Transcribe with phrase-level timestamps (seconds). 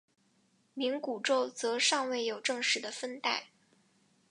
[0.75, 3.49] 冥古宙则尚未有正式的分代。